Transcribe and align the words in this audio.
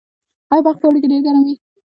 آیا 0.51 0.63
بلخ 0.65 0.77
په 0.81 0.85
اوړي 0.87 0.99
کې 1.01 1.11
ډیر 1.11 1.21
ګرم 1.27 1.41
وي؟ 1.47 1.55